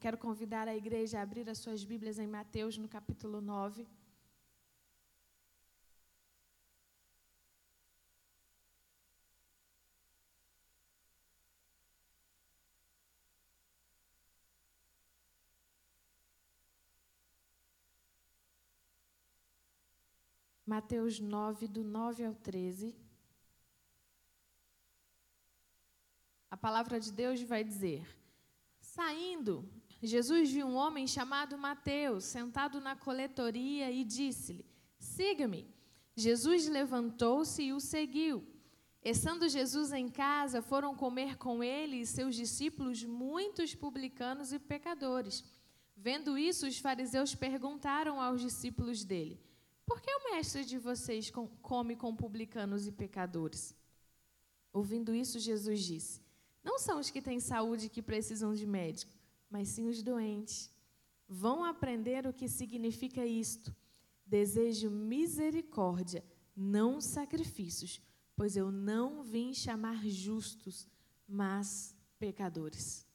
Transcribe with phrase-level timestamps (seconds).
[0.00, 3.86] Quero convidar a igreja a abrir as suas Bíblias em Mateus, no capítulo 9.
[20.64, 22.96] Mateus 9, do 9 ao 13.
[26.50, 28.06] A palavra de Deus vai dizer:
[28.80, 29.68] Saindo,
[30.02, 34.64] Jesus viu um homem chamado Mateus sentado na coletoria e disse-lhe:
[34.98, 35.68] Siga-me.
[36.16, 38.46] Jesus levantou-se e o seguiu.
[39.02, 45.44] Estando Jesus em casa, foram comer com ele e seus discípulos muitos publicanos e pecadores.
[45.96, 49.40] Vendo isso, os fariseus perguntaram aos discípulos dele:
[49.90, 53.74] por que o mestre de vocês come com publicanos e pecadores?
[54.72, 56.20] Ouvindo isso, Jesus disse:
[56.62, 59.12] Não são os que têm saúde que precisam de médico,
[59.50, 60.70] mas sim os doentes.
[61.28, 63.74] Vão aprender o que significa isto.
[64.24, 68.00] Desejo misericórdia, não sacrifícios,
[68.36, 70.86] pois eu não vim chamar justos,
[71.26, 73.06] mas pecadores.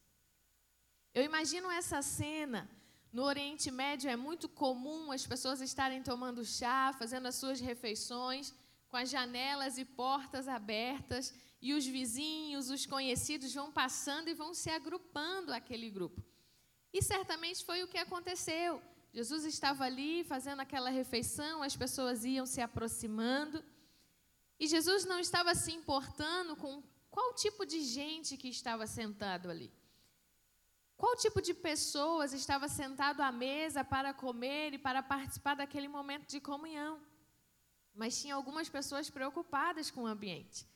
[1.13, 2.69] Eu imagino essa cena
[3.15, 8.53] no Oriente Médio é muito comum as pessoas estarem tomando chá, fazendo as suas refeições,
[8.89, 11.33] com as janelas e portas abertas,
[11.67, 16.19] e os vizinhos, os conhecidos vão passando e vão se agrupando aquele grupo.
[16.93, 18.71] E certamente foi o que aconteceu.
[19.11, 23.63] Jesus estava ali fazendo aquela refeição, as pessoas iam se aproximando,
[24.59, 29.73] e Jesus não estava se importando com qual tipo de gente que estava sentado ali.
[30.95, 36.27] Qual tipo de pessoas estava sentado à mesa para comer e para participar daquele momento
[36.29, 37.01] de comunhão?
[38.01, 40.67] Mas tinha algumas pessoas preocupadas com o ambiente,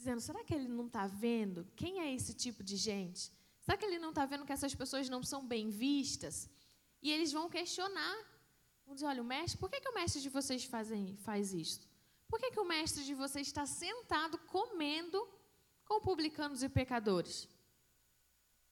[0.00, 3.32] dizendo: será que ele não está vendo quem é esse tipo de gente?
[3.60, 6.48] Será que ele não está vendo que essas pessoas não são bem vistas?
[7.02, 8.18] E eles vão questionar.
[8.86, 11.88] Vão dizer: olha, o mestre, por que, que o mestre de vocês fazem, faz isso?
[12.28, 15.20] Por que, que o mestre de vocês está sentado comendo
[15.84, 17.48] com publicanos e pecadores?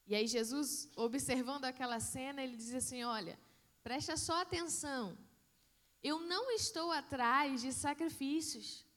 [0.07, 3.39] E aí Jesus, observando aquela cena, ele diz assim: "Olha,
[3.83, 5.19] presta só atenção.
[6.03, 8.88] Eu não estou atrás de sacrifícios.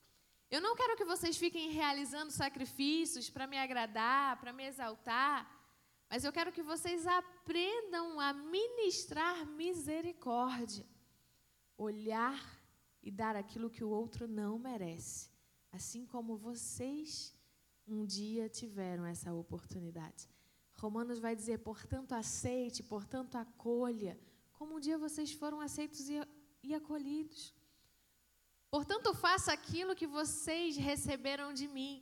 [0.51, 5.49] Eu não quero que vocês fiquem realizando sacrifícios para me agradar, para me exaltar,
[6.09, 10.85] mas eu quero que vocês aprendam a ministrar misericórdia,
[11.77, 12.37] olhar
[13.01, 15.29] e dar aquilo que o outro não merece,
[15.71, 17.33] assim como vocês
[17.87, 20.29] um dia tiveram essa oportunidade.
[20.73, 24.19] Romanos vai dizer: portanto, aceite, portanto, acolha,
[24.51, 26.19] como um dia vocês foram aceitos e,
[26.61, 27.53] e acolhidos.
[28.71, 32.01] Portanto, faça aquilo que vocês receberam de mim.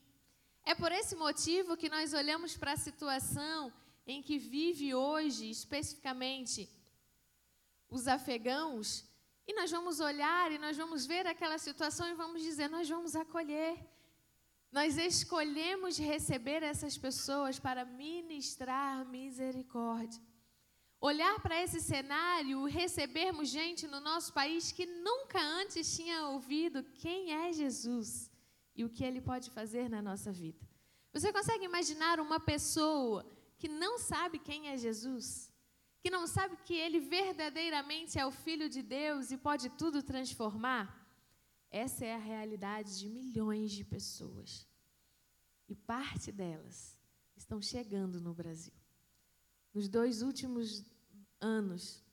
[0.64, 3.74] É por esse motivo que nós olhamos para a situação
[4.06, 6.70] em que vive hoje, especificamente,
[7.90, 9.04] os afegãos,
[9.48, 13.16] e nós vamos olhar e nós vamos ver aquela situação e vamos dizer: nós vamos
[13.16, 13.76] acolher.
[14.72, 20.22] Nós escolhemos receber essas pessoas para ministrar misericórdia.
[21.02, 27.34] Olhar para esse cenário, recebermos gente no nosso país que nunca antes tinha ouvido quem
[27.34, 28.30] é Jesus
[28.76, 30.68] e o que ele pode fazer na nossa vida.
[31.14, 33.26] Você consegue imaginar uma pessoa
[33.58, 35.52] que não sabe quem é Jesus?
[36.02, 40.86] Que não sabe que ele verdadeiramente é o Filho de Deus e pode tudo transformar?
[41.72, 44.68] Essa é a realidade de milhões de pessoas.
[45.68, 46.98] E parte delas
[47.36, 48.79] estão chegando no Brasil.
[49.74, 50.84] Nos dois últimos
[51.40, 52.04] anos,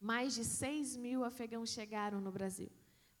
[0.00, 2.70] mais de 6 mil afegãos chegaram no Brasil.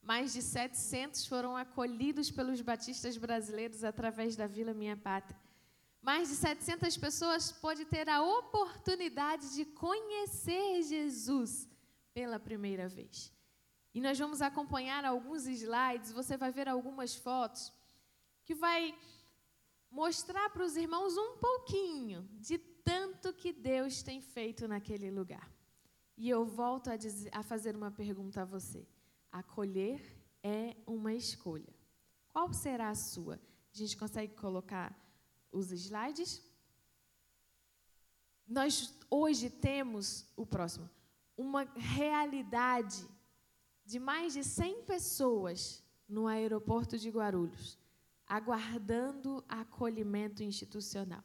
[0.02, 5.38] Mais de 700 foram acolhidos pelos batistas brasileiros através da Vila Minha Pátria.
[6.00, 11.68] Mais de 700 pessoas podem ter a oportunidade de conhecer Jesus
[12.14, 13.30] pela primeira vez.
[13.92, 17.72] E nós vamos acompanhar alguns slides, você vai ver algumas fotos
[18.44, 18.96] que vai
[19.90, 22.56] mostrar para os irmãos um pouquinho de
[22.90, 25.48] tanto que Deus tem feito naquele lugar.
[26.16, 28.84] E eu volto a, dizer, a fazer uma pergunta a você.
[29.30, 30.00] Acolher
[30.42, 31.72] é uma escolha.
[32.32, 33.40] Qual será a sua?
[33.72, 34.88] A gente consegue colocar
[35.52, 36.42] os slides?
[38.44, 40.90] Nós hoje temos o próximo,
[41.36, 43.06] uma realidade
[43.84, 47.78] de mais de 100 pessoas no aeroporto de Guarulhos,
[48.26, 51.22] aguardando acolhimento institucional.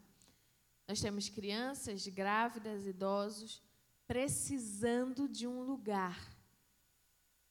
[0.87, 3.61] Nós temos crianças, grávidas, idosos,
[4.05, 6.17] precisando de um lugar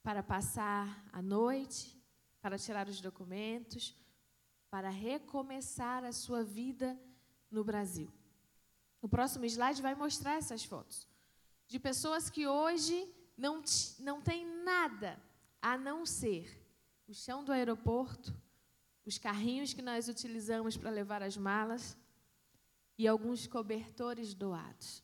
[0.02, 2.00] para passar a noite,
[2.40, 3.96] para tirar os documentos,
[4.70, 6.98] para recomeçar a sua vida
[7.50, 8.12] no Brasil.
[9.00, 11.08] O próximo slide vai mostrar essas fotos
[11.66, 13.62] de pessoas que hoje não,
[13.98, 15.20] não têm nada
[15.60, 16.62] a não ser
[17.08, 18.34] o chão do aeroporto,
[19.04, 21.96] os carrinhos que nós utilizamos para levar as malas
[22.96, 25.02] e alguns cobertores doados.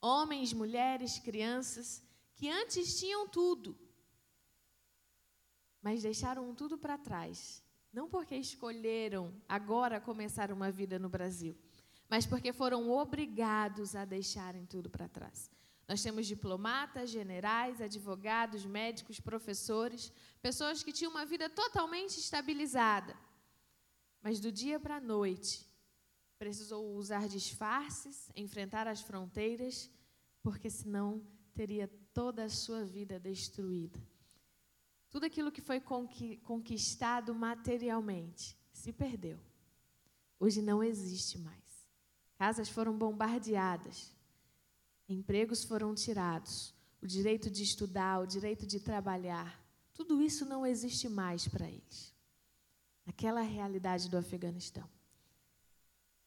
[0.00, 2.02] Homens, mulheres, crianças
[2.34, 3.78] que antes tinham tudo,
[5.80, 7.62] mas deixaram tudo para trás.
[7.92, 11.56] Não porque escolheram agora começar uma vida no Brasil,
[12.08, 15.50] mas porque foram obrigados a deixarem tudo para trás.
[15.86, 23.14] Nós temos diplomatas, generais, advogados, médicos, professores, pessoas que tinham uma vida totalmente estabilizada.
[24.22, 25.66] Mas do dia para a noite,
[26.44, 29.90] precisou usar disfarces, enfrentar as fronteiras,
[30.42, 33.98] porque senão teria toda a sua vida destruída.
[35.08, 39.40] Tudo aquilo que foi conquistado materialmente se perdeu.
[40.38, 41.88] Hoje não existe mais.
[42.36, 44.14] Casas foram bombardeadas,
[45.08, 49.64] empregos foram tirados, o direito de estudar, o direito de trabalhar,
[49.94, 52.14] tudo isso não existe mais para eles.
[53.06, 54.93] Aquela realidade do Afeganistão.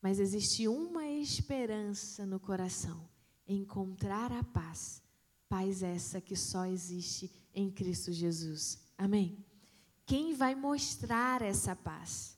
[0.01, 3.07] Mas existe uma esperança no coração:
[3.47, 5.01] encontrar a paz.
[5.49, 8.79] Paz essa que só existe em Cristo Jesus.
[8.97, 9.45] Amém?
[10.05, 12.37] Quem vai mostrar essa paz?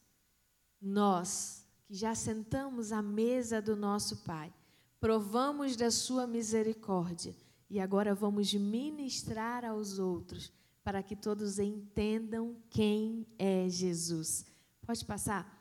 [0.81, 4.53] Nós, que já sentamos à mesa do nosso Pai,
[4.99, 7.35] provamos da Sua misericórdia
[7.69, 10.51] e agora vamos ministrar aos outros
[10.83, 14.45] para que todos entendam quem é Jesus.
[14.85, 15.58] Pode passar?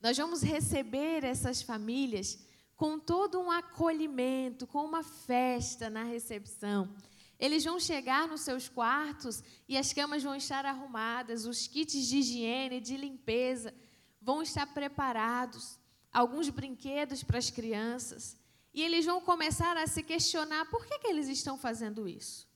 [0.00, 2.38] Nós vamos receber essas famílias
[2.76, 6.94] com todo um acolhimento, com uma festa na recepção.
[7.38, 12.18] Eles vão chegar nos seus quartos e as camas vão estar arrumadas, os kits de
[12.18, 13.74] higiene, de limpeza
[14.26, 15.78] vão estar preparados,
[16.12, 18.36] alguns brinquedos para as crianças.
[18.74, 22.48] E eles vão começar a se questionar por que, que eles estão fazendo isso?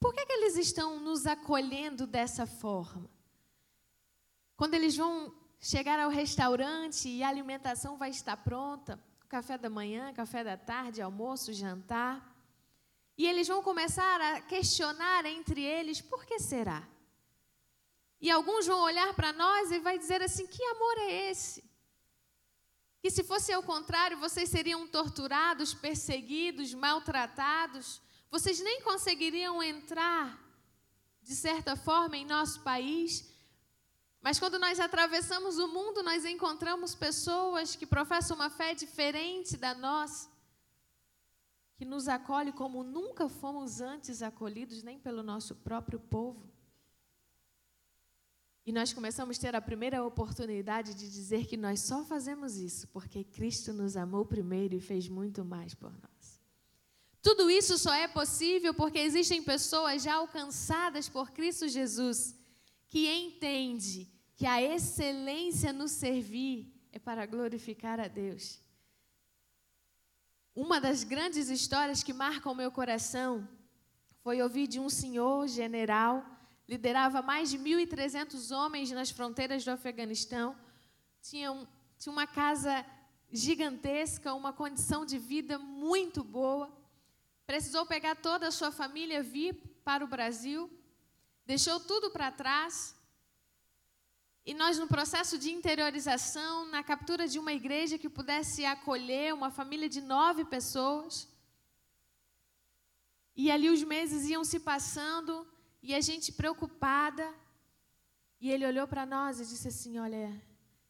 [0.00, 3.10] Por que, que eles estão nos acolhendo dessa forma?
[4.56, 5.34] Quando eles vão
[5.64, 11.00] chegar ao restaurante e a alimentação vai estar pronta, café da manhã, café da tarde,
[11.00, 12.36] almoço, jantar.
[13.16, 16.82] E eles vão começar a questionar entre eles por que será.
[18.20, 21.62] E alguns vão olhar para nós e vai dizer assim: que amor é esse?
[23.00, 28.00] Que se fosse ao contrário, vocês seriam torturados, perseguidos, maltratados,
[28.30, 30.38] vocês nem conseguiriam entrar,
[31.22, 33.31] de certa forma, em nosso país.
[34.22, 39.74] Mas quando nós atravessamos o mundo, nós encontramos pessoas que professam uma fé diferente da
[39.74, 40.30] nossa
[41.82, 46.48] que nos acolhe como nunca fomos antes acolhidos, nem pelo nosso próprio povo.
[48.64, 52.86] E nós começamos a ter a primeira oportunidade de dizer que nós só fazemos isso
[52.88, 56.40] porque Cristo nos amou primeiro e fez muito mais por nós.
[57.20, 62.36] Tudo isso só é possível porque existem pessoas já alcançadas por Cristo Jesus
[62.86, 64.11] que entende
[64.42, 68.60] que a excelência no servir é para glorificar a Deus.
[70.52, 73.48] Uma das grandes histórias que marcam o meu coração
[74.20, 76.26] foi ouvir de um senhor general,
[76.68, 80.56] liderava mais de 1.300 homens nas fronteiras do Afeganistão,
[81.20, 81.64] tinha, um,
[81.96, 82.84] tinha uma casa
[83.30, 86.68] gigantesca, uma condição de vida muito boa,
[87.46, 90.68] precisou pegar toda a sua família, vir para o Brasil,
[91.46, 93.00] deixou tudo para trás
[94.44, 99.50] e nós, no processo de interiorização, na captura de uma igreja que pudesse acolher uma
[99.50, 101.28] família de nove pessoas.
[103.36, 105.46] E ali os meses iam se passando
[105.80, 107.32] e a gente preocupada.
[108.40, 110.28] E ele olhou para nós e disse assim: Olha,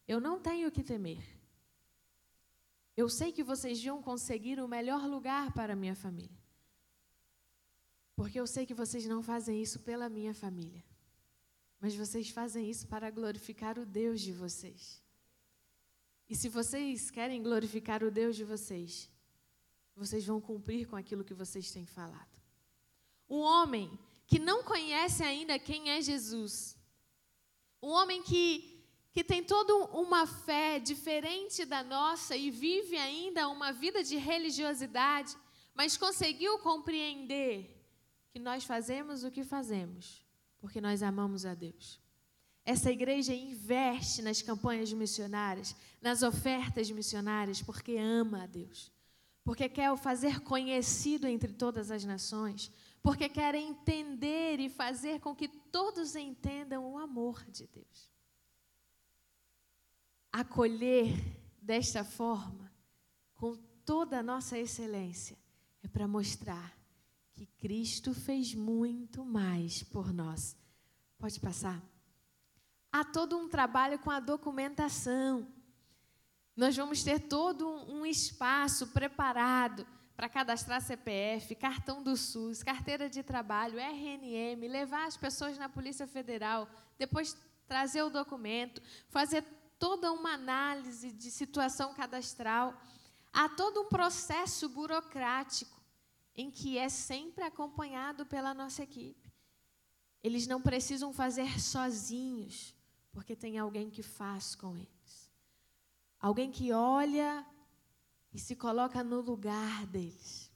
[0.08, 1.22] eu não tenho o que temer.
[2.96, 6.42] Eu sei que vocês vão conseguir o melhor lugar para a minha família.
[8.16, 10.82] Porque eu sei que vocês não fazem isso pela minha família.
[11.82, 15.02] Mas vocês fazem isso para glorificar o Deus de vocês.
[16.30, 19.10] E se vocês querem glorificar o Deus de vocês,
[19.96, 22.40] vocês vão cumprir com aquilo que vocês têm falado.
[23.28, 23.98] Um homem
[24.28, 26.78] que não conhece ainda quem é Jesus,
[27.82, 33.72] um homem que, que tem toda uma fé diferente da nossa e vive ainda uma
[33.72, 35.36] vida de religiosidade,
[35.74, 37.84] mas conseguiu compreender
[38.30, 40.21] que nós fazemos o que fazemos
[40.62, 42.00] porque nós amamos a Deus.
[42.64, 48.92] Essa igreja investe nas campanhas missionárias, nas ofertas missionárias, porque ama a Deus,
[49.42, 52.70] porque quer o fazer conhecido entre todas as nações,
[53.02, 58.08] porque quer entender e fazer com que todos entendam o amor de Deus.
[60.30, 61.12] Acolher
[61.60, 62.72] desta forma
[63.34, 65.36] com toda a nossa excelência,
[65.82, 66.80] é para mostrar
[67.42, 70.56] que Cristo fez muito mais por nós.
[71.18, 71.82] Pode passar?
[72.92, 75.48] Há todo um trabalho com a documentação.
[76.56, 79.84] Nós vamos ter todo um espaço preparado
[80.14, 86.06] para cadastrar CPF, cartão do SUS, carteira de trabalho, RNM, levar as pessoas na Polícia
[86.06, 89.42] Federal, depois trazer o documento, fazer
[89.80, 92.80] toda uma análise de situação cadastral.
[93.32, 95.81] Há todo um processo burocrático
[96.34, 99.32] em que é sempre acompanhado pela nossa equipe.
[100.22, 102.74] Eles não precisam fazer sozinhos,
[103.12, 105.30] porque tem alguém que faz com eles.
[106.18, 107.44] Alguém que olha
[108.32, 110.50] e se coloca no lugar deles.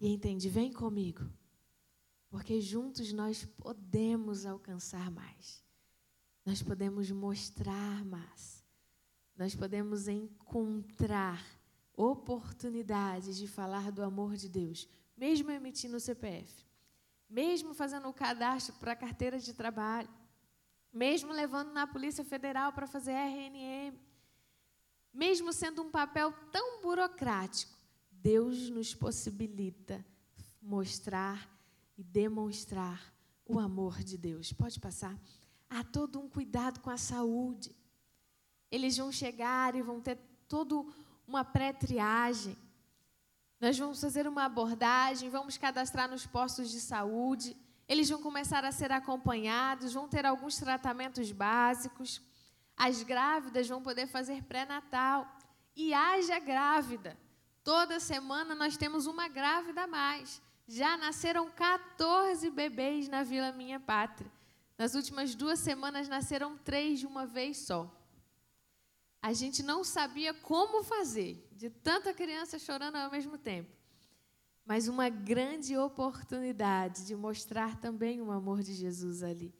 [0.00, 1.24] E entende, vem comigo.
[2.28, 5.64] Porque juntos nós podemos alcançar mais.
[6.44, 8.64] Nós podemos mostrar mais.
[9.36, 11.42] Nós podemos encontrar
[12.00, 16.64] oportunidades de falar do amor de Deus, mesmo emitindo o CPF,
[17.28, 20.08] mesmo fazendo o cadastro para a carteira de trabalho,
[20.90, 23.98] mesmo levando na Polícia Federal para fazer RNM,
[25.12, 27.76] mesmo sendo um papel tão burocrático,
[28.10, 30.02] Deus nos possibilita
[30.62, 31.50] mostrar
[31.98, 33.12] e demonstrar
[33.44, 34.54] o amor de Deus.
[34.54, 35.18] Pode passar?
[35.68, 37.76] Há todo um cuidado com a saúde.
[38.70, 40.92] Eles vão chegar e vão ter todo
[41.30, 42.58] uma pré-triagem.
[43.60, 47.56] Nós vamos fazer uma abordagem, vamos cadastrar nos postos de saúde.
[47.86, 52.20] Eles vão começar a ser acompanhados, vão ter alguns tratamentos básicos.
[52.76, 55.24] As grávidas vão poder fazer pré-natal.
[55.76, 57.16] E haja grávida.
[57.62, 60.42] Toda semana nós temos uma grávida a mais.
[60.66, 64.30] Já nasceram 14 bebês na Vila Minha Pátria.
[64.76, 67.99] Nas últimas duas semanas nasceram três de uma vez só
[69.22, 73.70] a gente não sabia como fazer, de tanta criança chorando ao mesmo tempo.
[74.64, 79.54] Mas uma grande oportunidade de mostrar também o amor de Jesus ali.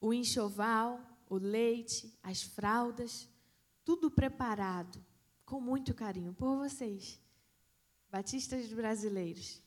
[0.00, 3.28] O enxoval, o leite, as fraldas,
[3.84, 5.04] tudo preparado
[5.44, 7.20] com muito carinho por vocês,
[8.10, 9.62] batistas brasileiros,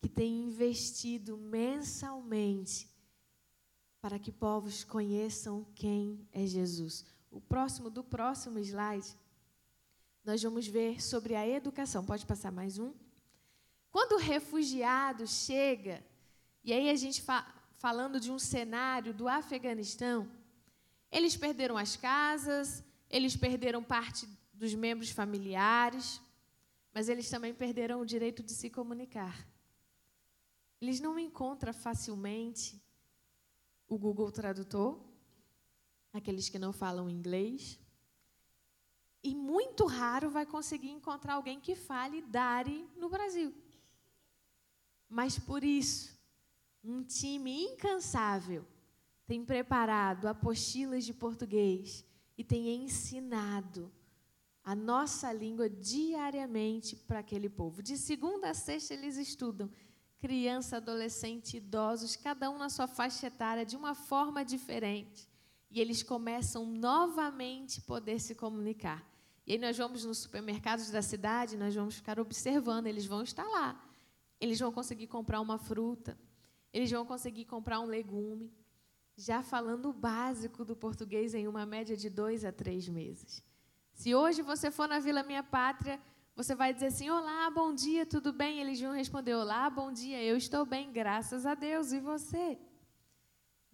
[0.00, 2.88] que têm investido mensalmente
[4.00, 7.04] para que povos conheçam quem é Jesus
[7.36, 9.14] o próximo do próximo slide,
[10.24, 12.02] nós vamos ver sobre a educação.
[12.02, 12.94] Pode passar mais um?
[13.90, 16.02] Quando o refugiado chega,
[16.64, 17.46] e aí a gente fa
[17.78, 20.26] falando de um cenário do Afeganistão,
[21.12, 26.20] eles perderam as casas, eles perderam parte dos membros familiares,
[26.94, 29.46] mas eles também perderam o direito de se comunicar.
[30.80, 32.82] Eles não encontram facilmente
[33.86, 35.05] o Google Tradutor,
[36.16, 37.78] aqueles que não falam inglês.
[39.22, 43.52] E muito raro vai conseguir encontrar alguém que fale Dari no Brasil.
[45.08, 46.16] Mas por isso,
[46.82, 48.64] um time incansável
[49.26, 52.04] tem preparado apostilas de português
[52.38, 53.92] e tem ensinado
[54.62, 57.82] a nossa língua diariamente para aquele povo.
[57.82, 59.70] De segunda a sexta eles estudam
[60.18, 65.28] criança, adolescente, idosos, cada um na sua faixa etária de uma forma diferente
[65.76, 69.06] e eles começam novamente poder se comunicar.
[69.46, 73.44] E aí nós vamos nos supermercados da cidade, nós vamos ficar observando, eles vão estar
[73.44, 73.78] lá.
[74.40, 76.18] Eles vão conseguir comprar uma fruta,
[76.72, 78.50] eles vão conseguir comprar um legume,
[79.18, 83.42] já falando o básico do português em uma média de dois a três meses.
[83.92, 86.00] Se hoje você for na Vila Minha Pátria,
[86.34, 88.60] você vai dizer assim: Olá, bom dia, tudo bem?
[88.62, 91.92] Eles vão responder: Olá, bom dia, eu estou bem, graças a Deus.
[91.92, 92.58] E você?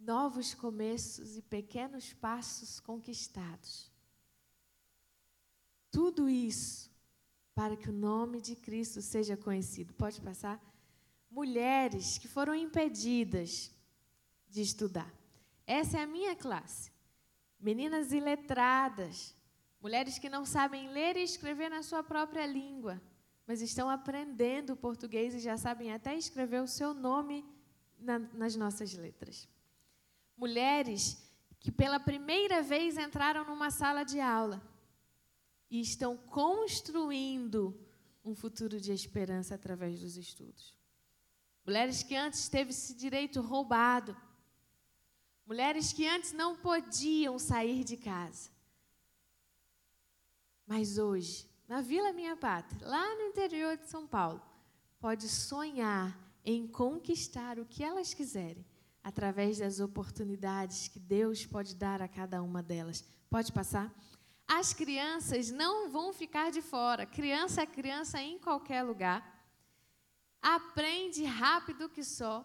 [0.03, 3.91] Novos começos e pequenos passos conquistados.
[5.91, 6.91] Tudo isso
[7.55, 9.93] para que o nome de Cristo seja conhecido.
[9.95, 10.61] Pode passar?
[11.31, 13.71] Mulheres que foram impedidas
[14.49, 15.13] de estudar.
[15.67, 16.91] Essa é a minha classe.
[17.61, 19.35] Meninas iletradas,
[19.81, 23.01] mulheres que não sabem ler e escrever na sua própria língua,
[23.47, 27.45] mas estão aprendendo português e já sabem até escrever o seu nome
[28.01, 29.49] na, nas nossas letras
[30.43, 31.17] mulheres
[31.61, 34.61] que pela primeira vez entraram numa sala de aula
[35.71, 37.79] e estão construindo
[38.25, 40.77] um futuro de esperança através dos estudos.
[41.65, 44.17] Mulheres que antes teve esse direito roubado.
[45.47, 48.51] Mulheres que antes não podiam sair de casa.
[50.67, 54.43] Mas hoje, na Vila Minha Pátria, lá no interior de São Paulo,
[54.99, 58.72] pode sonhar em conquistar o que elas quiserem
[59.03, 63.05] através das oportunidades que Deus pode dar a cada uma delas.
[63.29, 63.93] Pode passar?
[64.47, 67.07] As crianças não vão ficar de fora.
[67.07, 69.21] Criança é criança em qualquer lugar.
[70.41, 72.45] Aprende rápido que só.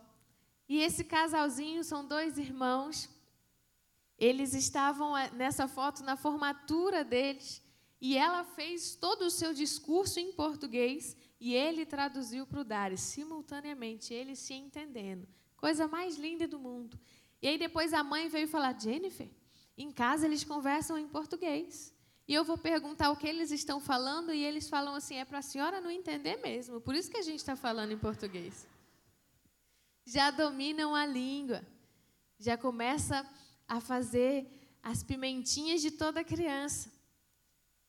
[0.70, 3.10] E esse casalzinho são dois irmãos.
[4.18, 7.62] Eles estavam eh, nessa foto na formatura deles.
[8.00, 12.98] E ela fez todo o seu discurso em português e ele traduziu para o Dari,
[12.98, 15.28] simultaneamente, eles se entendendo.
[15.58, 16.98] Coisa mais linda do mundo.
[17.42, 19.28] E aí depois a mãe veio falar: Jennifer,
[19.78, 21.94] em casa eles conversam em português.
[22.28, 25.40] E eu vou perguntar o que eles estão falando e eles falam assim: é para
[25.40, 26.80] a senhora não entender mesmo.
[26.80, 28.68] Por isso que a gente está falando em português.
[30.06, 31.66] Já dominam a língua.
[32.40, 33.28] Já começa
[33.68, 34.48] a fazer
[34.84, 36.92] as pimentinhas de toda criança.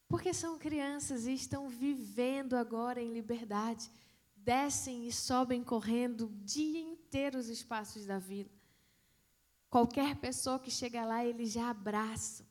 [0.09, 3.91] Porque são crianças e estão vivendo agora em liberdade.
[4.35, 6.98] Descem e sobem correndo o dia inteiro
[7.37, 8.51] os espaços da vila.
[9.71, 12.47] Qualquer pessoa que chega lá, eles já abraçam,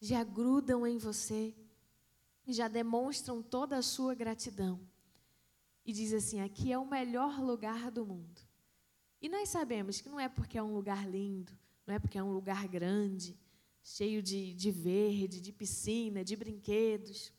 [0.00, 1.54] já grudam em você,
[2.46, 4.80] já demonstram toda a sua gratidão.
[5.84, 8.40] E diz assim: aqui é o melhor lugar do mundo.
[9.20, 11.52] E nós sabemos que não é porque é um lugar lindo,
[11.86, 13.38] não é porque é um lugar grande,
[13.82, 17.32] cheio de, de verde, de piscina, de brinquedos,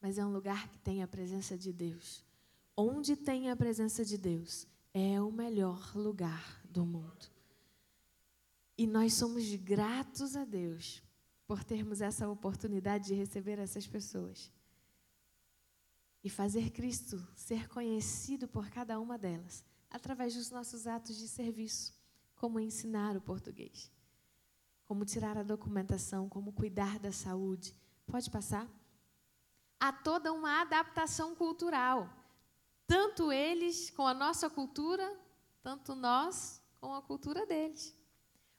[0.00, 2.24] mas é um lugar que tem a presença de Deus.
[2.76, 4.66] Onde tem a presença de Deus
[4.98, 7.26] é o melhor lugar do mundo.
[8.78, 11.02] E nós somos gratos a Deus
[11.46, 14.52] por termos essa oportunidade de receber essas pessoas
[16.24, 21.94] e fazer Cristo ser conhecido por cada uma delas através dos nossos atos de serviço,
[22.34, 23.90] como ensinar o português
[24.86, 27.74] como tirar a documentação, como cuidar da saúde.
[28.06, 28.66] Pode passar?
[29.80, 32.08] Há toda uma adaptação cultural.
[32.86, 35.12] Tanto eles com a nossa cultura,
[35.62, 37.96] tanto nós com a cultura deles.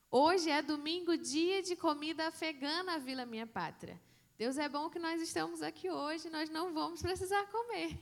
[0.10, 4.00] Hoje é domingo, dia de comida afegã na Vila Minha Pátria.
[4.38, 8.00] Deus é bom que nós estamos aqui hoje, nós não vamos precisar comer.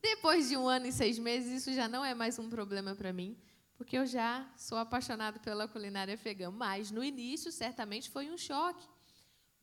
[0.00, 3.12] Depois de um ano e seis meses, isso já não é mais um problema para
[3.12, 3.36] mim
[3.82, 6.52] porque eu já sou apaixonado pela culinária afegã.
[6.52, 8.86] Mas no início, certamente foi um choque.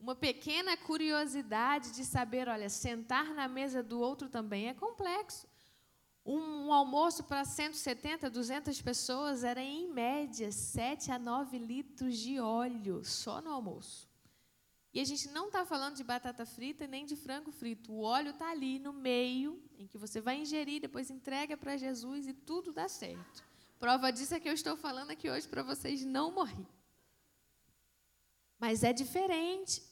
[0.00, 5.46] Uma pequena curiosidade de saber, olha, sentar na mesa do outro também é complexo.
[6.24, 12.40] Um, um almoço para 170, 200 pessoas era, em média, 7 a 9 litros de
[12.40, 14.08] óleo só no almoço.
[14.92, 17.92] E a gente não está falando de batata frita nem de frango frito.
[17.92, 22.26] O óleo está ali no meio, em que você vai ingerir, depois entrega para Jesus
[22.26, 23.44] e tudo dá certo.
[23.78, 26.66] Prova disso é que eu estou falando aqui hoje para vocês não morrer.
[28.58, 29.89] Mas é diferente.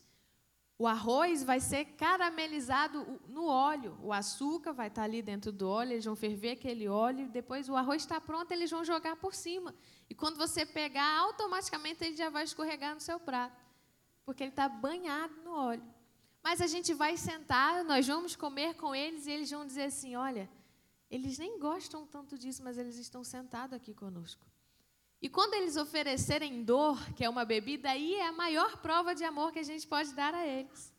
[0.79, 3.99] O arroz vai ser caramelizado no óleo.
[4.01, 7.75] O açúcar vai estar ali dentro do óleo, eles vão ferver aquele óleo, depois o
[7.75, 9.75] arroz está pronto, eles vão jogar por cima.
[10.09, 13.61] E quando você pegar, automaticamente ele já vai escorregar no seu prato,
[14.25, 15.83] porque ele está banhado no óleo.
[16.45, 20.15] Mas a gente vai sentar, nós vamos comer com eles e eles vão dizer assim:
[20.15, 20.49] olha,
[21.11, 24.47] eles nem gostam tanto disso, mas eles estão sentados aqui conosco.
[25.21, 29.25] E quando eles oferecerem dor, que é uma bebida, aí é a maior prova de
[29.25, 30.95] amor que a gente pode dar a eles.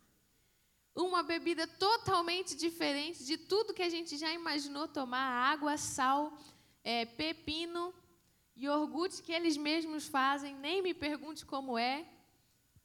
[0.94, 6.38] Uma bebida totalmente diferente de tudo que a gente já imaginou tomar: água, sal,
[6.84, 7.94] é, pepino,
[8.58, 12.06] iogurte que eles mesmos fazem, nem me pergunte como é.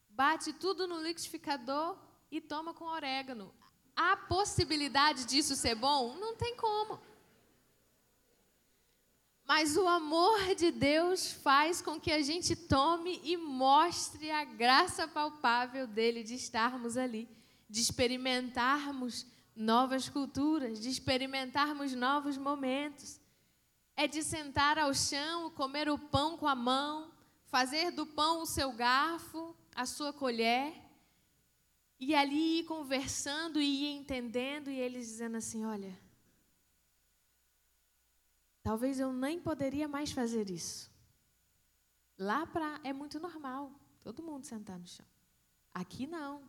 [0.09, 1.99] Bate tudo no liquidificador
[2.31, 3.53] e toma com orégano.
[3.97, 6.15] A possibilidade disso ser bom?
[6.15, 7.01] Não tem como.
[9.47, 15.07] Mas o amor de Deus faz com que a gente tome e mostre a graça
[15.07, 17.29] palpável dele de estarmos ali,
[17.69, 23.21] de experimentarmos novas culturas, de experimentarmos novos momentos.
[23.95, 27.13] É de sentar ao chão, comer o pão com a mão,
[27.45, 30.73] fazer do pão o seu garfo, a sua colher,
[32.01, 36.04] e ali ir conversando e ir entendendo, e eles dizendo assim: olha
[38.65, 40.91] Talvez eu nem poderia mais fazer isso.
[42.19, 43.71] Lá pra, é muito normal,
[44.03, 45.05] todo mundo sentar no chão.
[45.75, 46.43] Aqui não.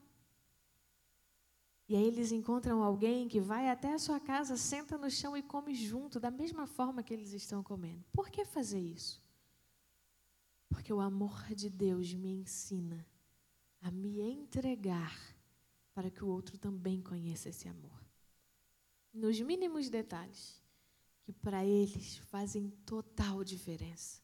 [1.90, 5.44] E aí eles encontram alguém que vai até a sua casa, senta no chão e
[5.44, 8.06] come junto, da mesma forma que eles estão comendo.
[8.14, 9.22] Por que fazer isso?
[10.70, 13.06] Porque o amor de Deus me ensina
[13.82, 15.14] a me entregar
[15.94, 18.02] para que o outro também conheça esse amor.
[19.14, 20.65] Nos mínimos detalhes
[21.26, 24.22] que para eles fazem total diferença.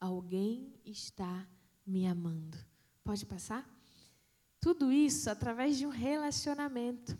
[0.00, 1.46] Alguém está
[1.86, 2.58] me amando.
[3.04, 3.64] Pode passar?
[4.60, 7.16] Tudo isso através de um relacionamento.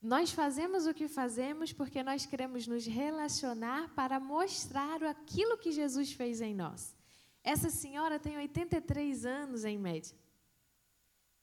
[0.00, 6.12] Nós fazemos o que fazemos porque nós queremos nos relacionar para mostrar aquilo que Jesus
[6.12, 6.94] fez em nós.
[7.42, 10.16] Essa senhora tem 83 anos em média.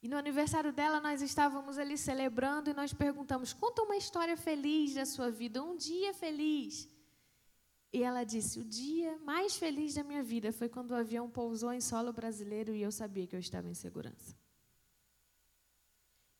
[0.01, 4.93] E no aniversário dela, nós estávamos ali celebrando e nós perguntamos: conta uma história feliz
[4.93, 6.87] da sua vida, um dia feliz.
[7.91, 11.73] E ela disse: o dia mais feliz da minha vida foi quando o avião pousou
[11.73, 14.37] em solo brasileiro e eu sabia que eu estava em segurança.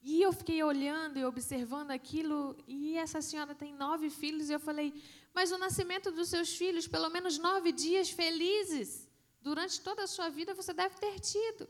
[0.02, 4.60] E eu fiquei olhando e observando aquilo, e essa senhora tem nove filhos, e eu
[4.60, 4.94] falei:
[5.34, 9.10] mas o nascimento dos seus filhos, pelo menos nove dias felizes,
[9.42, 11.68] durante toda a sua vida você deve ter tido.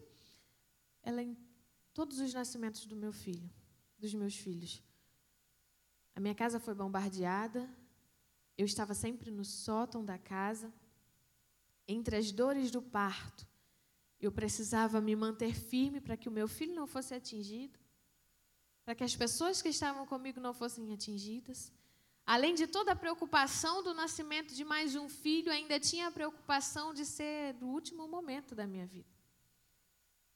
[1.01, 1.21] Ela,
[1.99, 3.49] todos os nascimentos do meu filho,
[3.97, 4.81] dos meus filhos,
[6.15, 7.61] a minha casa foi bombardeada,
[8.57, 10.71] eu estava sempre no sótão da casa,
[11.85, 13.45] entre as dores do parto,
[14.25, 17.77] eu precisava me manter firme para que o meu filho não fosse atingido
[18.89, 21.71] para que as pessoas que estavam comigo não fossem atingidas.
[22.25, 26.91] Além de toda a preocupação do nascimento de mais um filho, ainda tinha a preocupação
[26.91, 29.18] de ser do último momento da minha vida.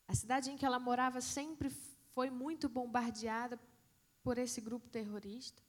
[0.07, 1.69] A cidade em que ela morava sempre
[2.13, 3.59] foi muito bombardeada
[4.21, 5.61] por esse grupo terrorista,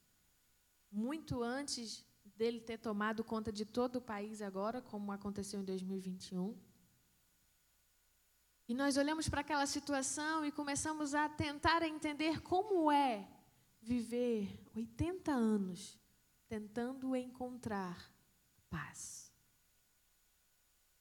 [0.91, 2.05] muito antes
[2.37, 6.57] dele ter tomado conta de todo o país agora, como aconteceu em 2021.
[8.67, 13.29] E nós olhamos para aquela situação e começamos a tentar entender como é
[13.83, 15.99] viver 80 anos
[16.49, 18.11] tentando encontrar
[18.71, 19.31] paz.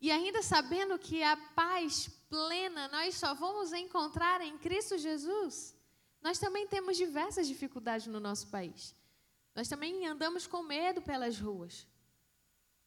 [0.02, 5.76] E ainda sabendo que a paz plena nós só vamos encontrar em Cristo Jesus,
[6.20, 8.96] nós também temos diversas dificuldades no nosso país.
[9.54, 11.88] Nós também andamos com medo pelas ruas.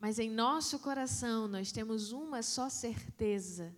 [0.00, 3.72] Mas em nosso coração nós temos uma só certeza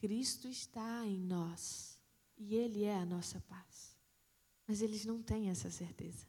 [0.00, 1.96] Cristo está em nós
[2.36, 3.96] e Ele é a nossa paz.
[4.66, 6.26] Mas eles não têm essa certeza.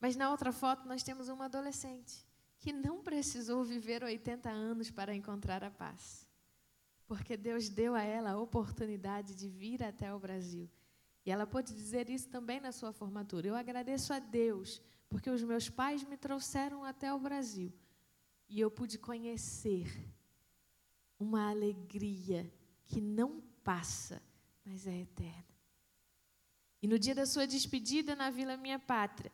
[0.00, 2.26] Mas na outra foto nós temos uma adolescente
[2.58, 6.23] que não precisou viver 80 anos para encontrar a paz.
[7.06, 10.70] Porque Deus deu a ela a oportunidade de vir até o Brasil.
[11.24, 13.48] E ela pôde dizer isso também na sua formatura.
[13.48, 17.72] Eu agradeço a Deus, porque os meus pais me trouxeram até o Brasil.
[18.48, 19.86] E eu pude conhecer
[21.18, 22.52] uma alegria
[22.86, 24.22] que não passa,
[24.64, 25.44] mas é eterna.
[26.82, 29.32] E no dia da sua despedida na Vila Minha Pátria,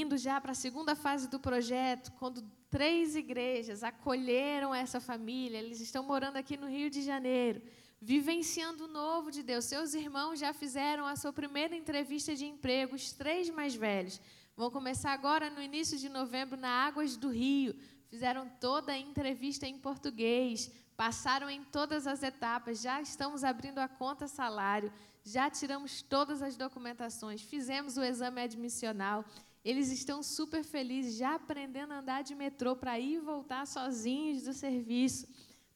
[0.00, 5.80] indo já para a segunda fase do projeto, quando três igrejas acolheram essa família, eles
[5.80, 7.60] estão morando aqui no Rio de Janeiro,
[8.00, 9.66] vivenciando o novo de Deus.
[9.66, 14.20] Seus irmãos já fizeram a sua primeira entrevista de emprego, os três mais velhos.
[14.56, 17.74] Vão começar agora no início de novembro na Águas do Rio.
[18.08, 23.88] Fizeram toda a entrevista em português, passaram em todas as etapas, já estamos abrindo a
[23.88, 24.92] conta salário,
[25.24, 29.24] já tiramos todas as documentações, fizemos o exame admissional.
[29.64, 34.42] Eles estão super felizes, já aprendendo a andar de metrô para ir e voltar sozinhos
[34.42, 35.28] do serviço.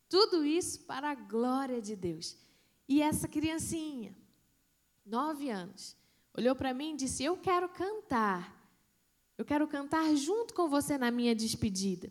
[0.09, 2.37] Tudo isso para a glória de Deus.
[2.89, 4.17] E essa criancinha,
[5.05, 5.97] nove anos,
[6.37, 8.55] olhou para mim e disse: Eu quero cantar.
[9.39, 12.11] Eu quero cantar junto com você na minha despedida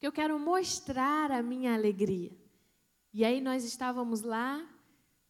[0.00, 2.32] porque eu quero mostrar a minha alegria.
[3.12, 4.66] E aí nós estávamos lá,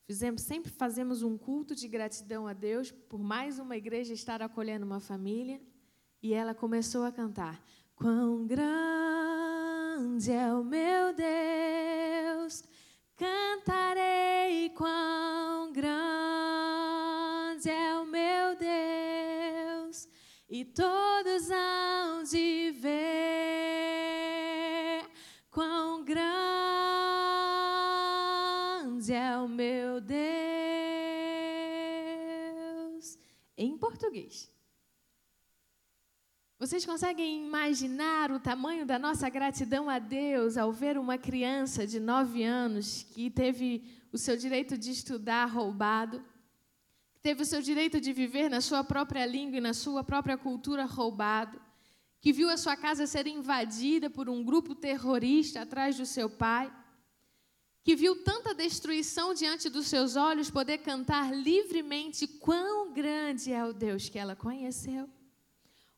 [0.07, 4.87] fizemos, sempre fazemos um culto de gratidão a Deus por mais uma igreja estar acolhendo
[4.87, 5.61] uma família,
[6.23, 7.61] e ela começou a cantar:
[7.95, 12.63] Quão grande é o meu Deus,
[13.17, 20.09] cantarei quão grande é o meu Deus,
[20.49, 23.51] e todos hão de ver
[25.51, 26.31] Quão grande
[29.13, 30.21] é o meu Deus.
[33.57, 34.49] Em português.
[36.61, 41.99] Vocês conseguem imaginar o tamanho da nossa gratidão a Deus ao ver uma criança de
[41.99, 46.23] nove anos que teve o seu direito de estudar roubado,
[47.15, 50.37] que teve o seu direito de viver na sua própria língua e na sua própria
[50.37, 51.59] cultura roubado,
[52.21, 56.71] que viu a sua casa ser invadida por um grupo terrorista atrás do seu pai,
[57.83, 63.73] que viu tanta destruição diante dos seus olhos, poder cantar livremente quão grande é o
[63.73, 65.09] Deus que ela conheceu.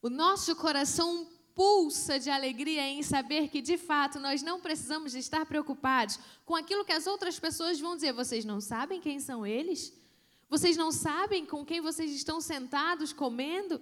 [0.02, 5.46] O nosso coração pulsa de alegria em saber que, de fato, nós não precisamos estar
[5.46, 8.12] preocupados com aquilo que as outras pessoas vão dizer.
[8.12, 9.96] Vocês não sabem quem são eles?
[10.48, 13.80] Vocês não sabem com quem vocês estão sentados comendo?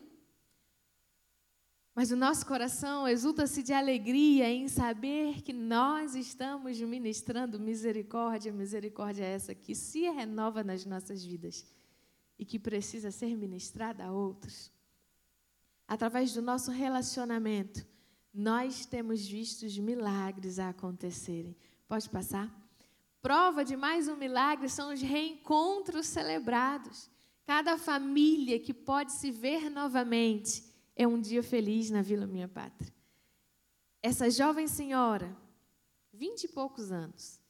[1.94, 9.24] Mas o nosso coração exulta-se de alegria em saber que nós estamos ministrando misericórdia, misericórdia
[9.24, 11.66] é essa que se renova nas nossas vidas
[12.38, 14.70] e que precisa ser ministrada a outros.
[15.90, 17.84] Através do nosso relacionamento,
[18.32, 21.56] nós temos visto os milagres acontecerem.
[21.88, 22.48] Pode passar?
[23.20, 27.10] Prova de mais um milagre são os reencontros celebrados.
[27.44, 30.62] Cada família que pode se ver novamente
[30.94, 32.94] é um dia feliz na Vila Minha Pátria.
[34.00, 35.36] Essa jovem senhora,
[36.12, 37.40] vinte e poucos anos,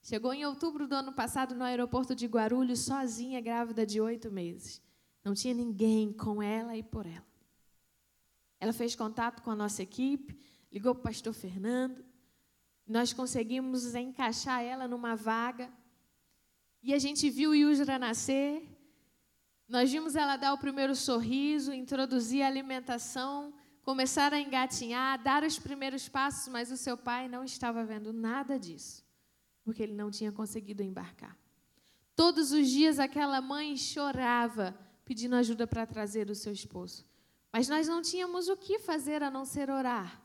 [0.00, 4.80] chegou em outubro do ano passado no aeroporto de Guarulhos sozinha, grávida de oito meses.
[5.22, 7.28] Não tinha ninguém com ela e por ela.
[8.60, 10.38] Ela fez contato com a nossa equipe,
[10.70, 12.04] ligou para o pastor Fernando.
[12.86, 15.72] Nós conseguimos encaixar ela numa vaga.
[16.82, 18.68] E a gente viu Yusra nascer.
[19.66, 25.58] Nós vimos ela dar o primeiro sorriso, introduzir a alimentação, começar a engatinhar, dar os
[25.58, 29.04] primeiros passos, mas o seu pai não estava vendo nada disso,
[29.64, 31.38] porque ele não tinha conseguido embarcar.
[32.14, 37.09] Todos os dias aquela mãe chorava, pedindo ajuda para trazer o seu esposo.
[37.52, 40.22] Mas nós não tínhamos o que fazer a não ser orar.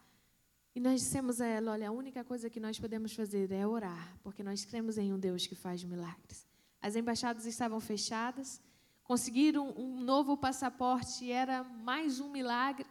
[0.76, 4.18] E nós dissemos a ela: olha, a única coisa que nós podemos fazer é orar,
[4.22, 6.46] porque nós cremos em um Deus que faz milagres.
[6.82, 8.62] As embaixadas estavam fechadas,
[9.04, 12.86] conseguiram um novo passaporte era mais um milagre.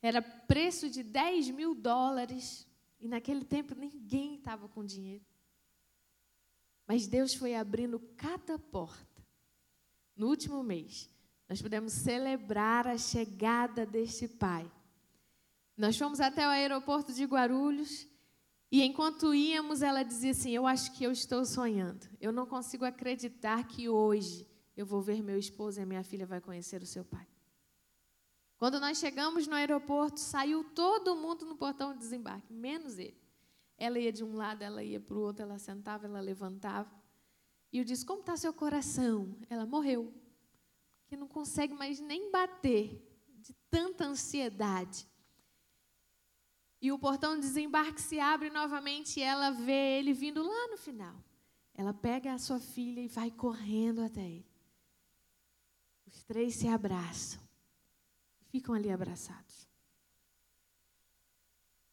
[0.00, 2.66] Era preço de 10 mil dólares.
[3.00, 5.24] E naquele tempo ninguém estava com dinheiro.
[6.86, 9.26] Mas Deus foi abrindo cada porta.
[10.14, 11.10] No último mês,
[11.48, 14.70] nós pudemos celebrar a chegada deste pai
[15.76, 18.08] nós fomos até o aeroporto de Guarulhos
[18.72, 22.08] e enquanto íamos, ela dizia assim: Eu acho que eu estou sonhando.
[22.18, 26.26] Eu não consigo acreditar que hoje eu vou ver meu esposo e a minha filha
[26.26, 27.26] vai conhecer o seu pai.
[28.56, 33.20] Quando nós chegamos no aeroporto, saiu todo mundo no portão de desembarque, menos ele.
[33.76, 36.90] Ela ia de um lado, ela ia para o outro, ela sentava, ela levantava.
[37.70, 39.36] E eu disse: Como está seu coração?
[39.50, 40.10] Ela morreu.
[41.06, 43.02] Que não consegue mais nem bater
[43.38, 45.08] de tanta ansiedade.
[46.80, 50.76] E o portão de desembarque se abre novamente e ela vê ele vindo lá no
[50.76, 51.14] final.
[51.74, 54.46] Ela pega a sua filha e vai correndo até ele.
[56.06, 57.40] Os três se abraçam.
[58.50, 59.68] Ficam ali abraçados.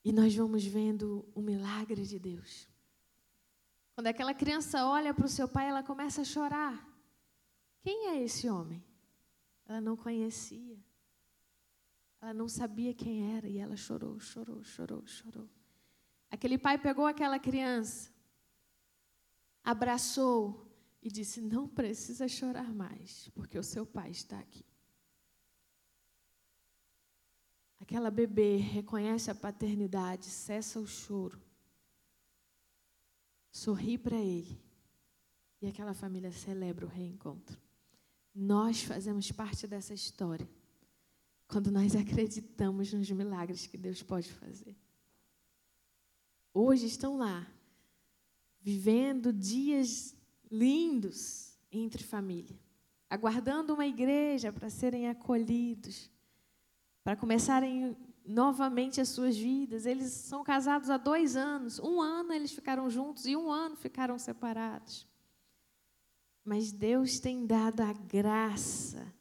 [0.05, 2.67] E nós vamos vendo o milagre de Deus.
[3.95, 6.87] Quando aquela criança olha para o seu pai, ela começa a chorar.
[7.81, 8.83] Quem é esse homem?
[9.65, 10.77] Ela não conhecia.
[12.21, 15.49] Ela não sabia quem era e ela chorou, chorou, chorou, chorou.
[16.31, 18.11] Aquele pai pegou aquela criança,
[19.63, 20.71] abraçou
[21.01, 24.65] e disse: Não precisa chorar mais, porque o seu pai está aqui.
[27.79, 31.41] Aquela bebê reconhece a paternidade, cessa o choro,
[33.51, 34.63] sorri para ele
[35.61, 37.62] e aquela família celebra o reencontro.
[38.33, 40.49] Nós fazemos parte dessa história
[41.47, 44.75] quando nós acreditamos nos milagres que Deus pode fazer.
[46.53, 47.47] Hoje estão lá,
[48.61, 50.15] vivendo dias
[50.51, 52.59] lindos entre família,
[53.09, 56.11] aguardando uma igreja para serem acolhidos,
[57.03, 59.85] para começarem novamente as suas vidas.
[59.85, 64.17] Eles são casados há dois anos, um ano eles ficaram juntos e um ano ficaram
[64.17, 65.07] separados.
[66.43, 69.13] Mas Deus tem dado a graça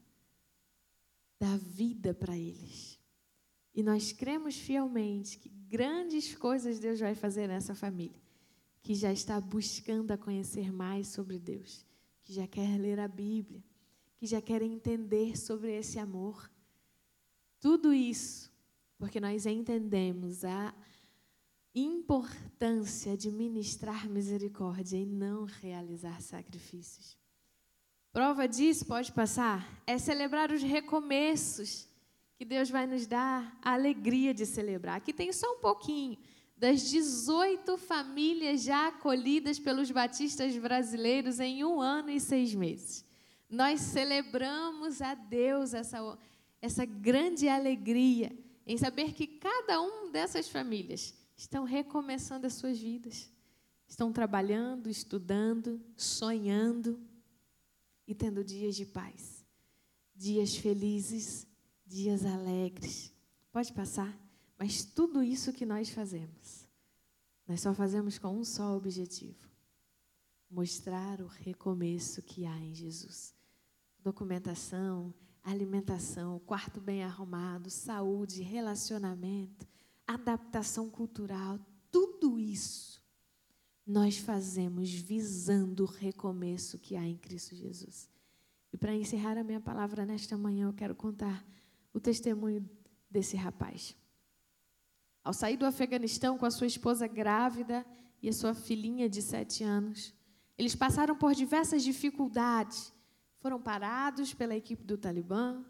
[1.38, 2.98] da vida para eles.
[3.74, 8.20] E nós cremos fielmente que grandes coisas Deus vai fazer nessa família,
[8.82, 11.86] que já está buscando a conhecer mais sobre Deus,
[12.22, 13.62] que já quer ler a Bíblia,
[14.16, 16.50] que já quer entender sobre esse amor.
[17.60, 18.52] Tudo isso
[19.02, 20.72] porque nós entendemos a
[21.74, 27.16] importância de ministrar misericórdia e não realizar sacrifícios.
[28.12, 31.88] Prova disso, pode passar, é celebrar os recomeços
[32.36, 34.96] que Deus vai nos dar a alegria de celebrar.
[34.96, 36.18] Aqui tem só um pouquinho
[36.56, 43.04] das 18 famílias já acolhidas pelos batistas brasileiros em um ano e seis meses.
[43.48, 46.18] Nós celebramos a Deus essa,
[46.60, 48.30] essa grande alegria
[48.66, 53.30] em saber que cada uma dessas famílias estão recomeçando as suas vidas.
[53.86, 56.98] Estão trabalhando, estudando, sonhando
[58.06, 59.44] e tendo dias de paz,
[60.14, 61.46] dias felizes,
[61.84, 63.12] dias alegres.
[63.50, 64.16] Pode passar,
[64.56, 66.68] mas tudo isso que nós fazemos,
[67.46, 69.50] nós só fazemos com um só objetivo:
[70.48, 73.34] mostrar o recomeço que há em Jesus.
[73.98, 79.71] Documentação, alimentação, quarto bem arrumado, saúde, relacionamento,
[80.14, 81.58] adaptação cultural,
[81.90, 83.02] tudo isso
[83.86, 88.08] nós fazemos visando o recomeço que há em Cristo Jesus.
[88.72, 91.44] E para encerrar a minha palavra nesta manhã, eu quero contar
[91.92, 92.68] o testemunho
[93.10, 93.96] desse rapaz.
[95.22, 97.84] Ao sair do Afeganistão com a sua esposa grávida
[98.22, 100.14] e a sua filhinha de sete anos,
[100.56, 102.92] Eles passaram por diversas dificuldades.
[103.40, 105.64] Foram parados pela equipe do Talibã,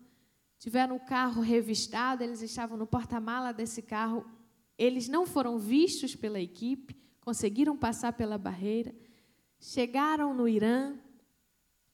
[0.62, 4.24] tiveram o carro revistado, eles estavam no porta-mala desse carro.
[4.78, 8.94] Eles não foram vistos pela equipe, conseguiram passar pela barreira,
[9.58, 10.94] chegaram no Irã,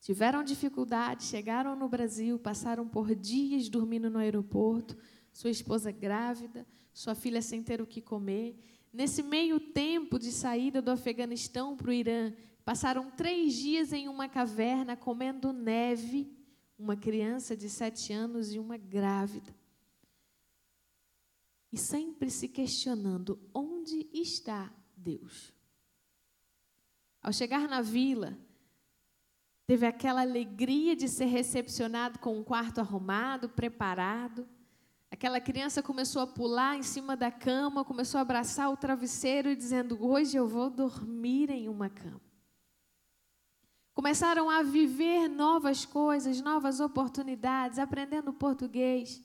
[0.02, 4.98] tiveram dificuldade, chegaram no Brasil, passaram por dias dormindo no aeroporto,
[5.32, 8.54] sua esposa grávida, sua filha sem ter o que comer.
[8.92, 12.34] Nesse meio tempo de saída do Afeganistão para o Irã,
[12.66, 16.36] passaram três dias em uma caverna comendo neve,
[16.78, 19.54] uma criança de sete anos e uma grávida.
[21.72, 25.52] E sempre se questionando: onde está Deus?
[27.20, 28.38] Ao chegar na vila,
[29.66, 34.48] teve aquela alegria de ser recepcionado com um quarto arrumado, preparado.
[35.10, 39.98] Aquela criança começou a pular em cima da cama, começou a abraçar o travesseiro dizendo:
[40.02, 42.27] Hoje eu vou dormir em uma cama.
[43.98, 49.20] Começaram a viver novas coisas, novas oportunidades, aprendendo português.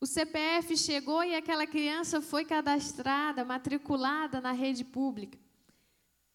[0.00, 5.36] O CPF chegou e aquela criança foi cadastrada, matriculada na rede pública.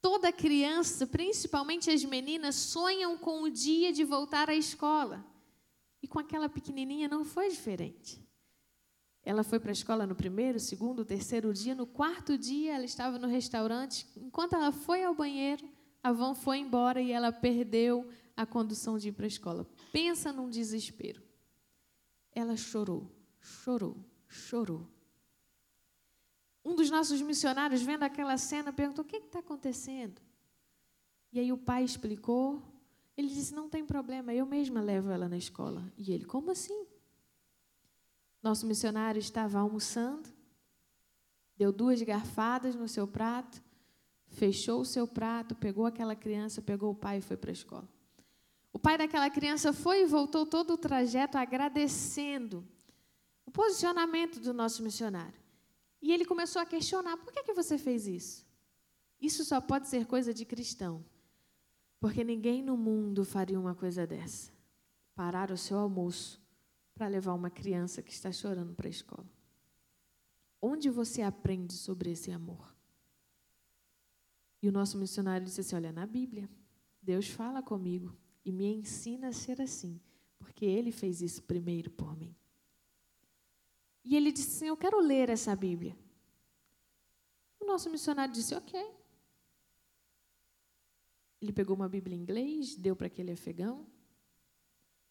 [0.02, 5.25] Toda criança, principalmente as meninas, sonham com o dia de voltar à escola.
[6.04, 8.21] E com aquela pequenininha não foi diferente.
[9.23, 11.73] Ela foi para a escola no primeiro, segundo, terceiro dia.
[11.73, 14.06] No quarto dia, ela estava no restaurante.
[14.17, 19.10] Enquanto ela foi ao banheiro, a van foi embora e ela perdeu a condução de
[19.10, 19.68] ir para a escola.
[19.92, 21.22] Pensa num desespero.
[22.32, 24.88] Ela chorou, chorou, chorou.
[26.64, 30.22] Um dos nossos missionários, vendo aquela cena, perguntou: O que está acontecendo?
[31.32, 32.62] E aí o pai explicou.
[33.18, 35.92] Ele disse: Não tem problema, eu mesma levo ela na escola.
[35.98, 36.88] E ele: Como assim?
[38.42, 40.30] Nosso missionário estava almoçando,
[41.58, 43.62] deu duas garfadas no seu prato,
[44.30, 47.89] fechou o seu prato, pegou aquela criança, pegou o pai e foi para a escola.
[48.72, 52.65] O pai daquela criança foi e voltou todo o trajeto agradecendo
[53.46, 55.39] o posicionamento do nosso missionário.
[56.02, 58.46] E ele começou a questionar: por que, que você fez isso?
[59.20, 61.04] Isso só pode ser coisa de cristão.
[62.00, 64.52] Porque ninguém no mundo faria uma coisa dessa.
[65.13, 66.39] Parar o seu almoço
[66.94, 69.28] para levar uma criança que está chorando para a escola?
[70.62, 72.79] Onde você aprende sobre esse amor?
[74.62, 76.50] E o nosso missionário disse assim: Olha, na Bíblia,
[77.02, 80.00] Deus fala comigo e me ensina a ser assim,
[80.38, 82.36] porque Ele fez isso primeiro por mim.
[84.04, 85.95] E ele disse assim: Eu quero ler essa Bíblia.
[87.60, 88.80] O nosso missionário disse: Ok.
[91.41, 93.86] Ele pegou uma Bíblia em inglês, deu para aquele afegão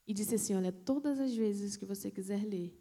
[0.07, 2.77] e disse assim: Olha, todas as vezes que você quiser ler,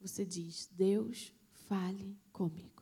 [0.00, 2.73] você diz: Deus, fale comigo.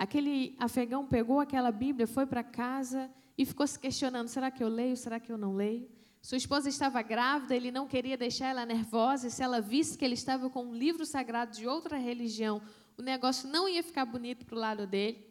[0.00, 4.68] Aquele afegão pegou aquela Bíblia, foi para casa e ficou se questionando: será que eu
[4.68, 4.96] leio?
[4.96, 5.90] Será que eu não leio?
[6.22, 10.04] Sua esposa estava grávida, ele não queria deixar ela nervosa, e se ela visse que
[10.06, 12.62] ele estava com um livro sagrado de outra religião,
[12.96, 15.22] o negócio não ia ficar bonito para o lado dele.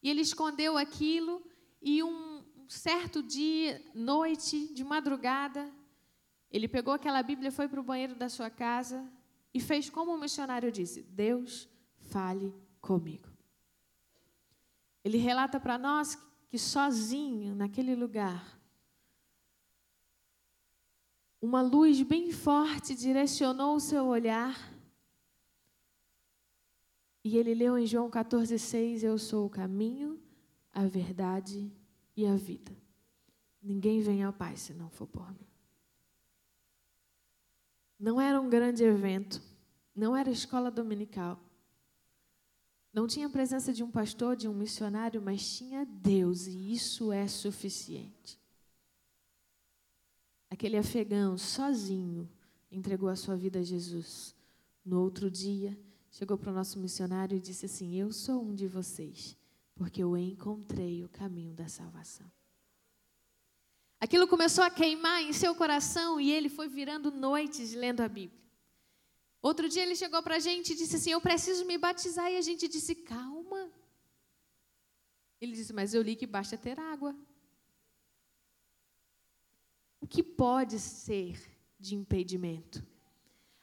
[0.00, 1.42] E ele escondeu aquilo,
[1.82, 5.68] e um certo dia, noite, de madrugada,
[6.52, 9.04] ele pegou aquela Bíblia, foi para o banheiro da sua casa
[9.52, 13.27] e fez como o missionário disse: Deus, fale comigo.
[15.08, 16.18] Ele relata para nós
[16.50, 18.60] que sozinho, naquele lugar,
[21.40, 24.54] uma luz bem forte direcionou o seu olhar.
[27.24, 30.20] E ele leu em João 14,6: Eu sou o caminho,
[30.70, 31.72] a verdade
[32.14, 32.76] e a vida.
[33.62, 35.48] Ninguém vem ao Pai se não for por mim.
[37.98, 39.40] Não era um grande evento,
[39.96, 41.47] não era escola dominical.
[42.92, 47.12] Não tinha a presença de um pastor, de um missionário, mas tinha Deus, e isso
[47.12, 48.40] é suficiente.
[50.50, 52.28] Aquele afegão, sozinho,
[52.70, 54.34] entregou a sua vida a Jesus.
[54.84, 55.78] No outro dia,
[56.10, 59.36] chegou para o nosso missionário e disse assim: Eu sou um de vocês,
[59.74, 62.30] porque eu encontrei o caminho da salvação.
[64.00, 68.47] Aquilo começou a queimar em seu coração e ele foi virando noites lendo a Bíblia.
[69.40, 72.30] Outro dia ele chegou para a gente e disse assim: Eu preciso me batizar.
[72.30, 73.70] E a gente disse: Calma.
[75.40, 77.16] Ele disse: Mas eu li que basta ter água.
[80.00, 81.40] O que pode ser
[81.78, 82.84] de impedimento?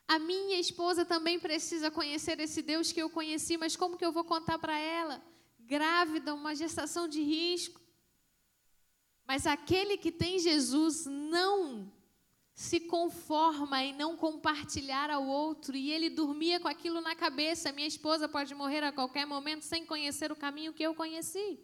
[0.08, 4.12] A minha esposa também precisa conhecer esse Deus que eu conheci, mas como que eu
[4.12, 5.22] vou contar para ela?
[5.60, 7.82] Grávida, uma gestação de risco.
[9.28, 11.92] Mas aquele que tem Jesus não
[12.56, 17.86] se conforma em não compartilhar ao outro, e ele dormia com aquilo na cabeça: minha
[17.86, 21.60] esposa pode morrer a qualquer momento sem conhecer o caminho que eu conheci.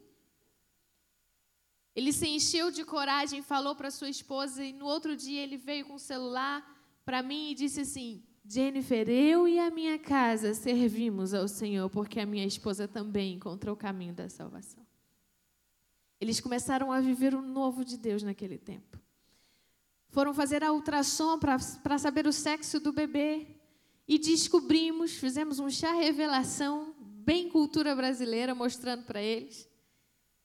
[1.96, 5.86] Ele se encheu de coragem, falou para sua esposa e no outro dia ele veio
[5.86, 6.62] com o celular
[7.06, 12.20] para mim e disse assim: Jennifer, eu e a minha casa servimos ao Senhor porque
[12.20, 14.86] a minha esposa também encontrou o caminho da salvação.
[16.20, 19.00] Eles começaram a viver o novo de Deus naquele tempo.
[20.12, 23.48] Foram fazer a ultrassom para saber o sexo do bebê
[24.06, 29.70] e descobrimos, fizemos um chá revelação, bem cultura brasileira, mostrando para eles.